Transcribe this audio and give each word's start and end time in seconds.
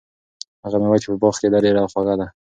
هغه 0.63 0.77
مېوه 0.81 0.97
چې 1.01 1.07
په 1.11 1.17
باغ 1.21 1.35
کې 1.41 1.47
ده، 1.53 1.57
ډېره 1.65 1.81
خوږه 1.91 2.15
ده. 2.19 2.27